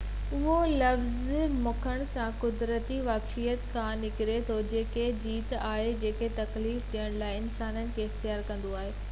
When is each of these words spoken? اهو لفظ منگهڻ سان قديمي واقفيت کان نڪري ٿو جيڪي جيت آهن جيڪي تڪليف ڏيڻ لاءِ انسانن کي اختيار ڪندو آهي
اهو 0.35 0.53
لفظ 0.83 1.27
منگهڻ 1.65 2.01
سان 2.13 2.31
قديمي 2.45 2.97
واقفيت 3.09 3.67
کان 3.75 3.93
نڪري 4.05 4.39
ٿو 4.49 4.57
جيڪي 4.73 5.05
جيت 5.27 5.55
آهن 5.59 6.01
جيڪي 6.07 6.31
تڪليف 6.41 6.91
ڏيڻ 6.97 7.23
لاءِ 7.25 7.39
انسانن 7.45 7.95
کي 7.99 8.11
اختيار 8.11 8.47
ڪندو 8.51 8.77
آهي 8.83 8.93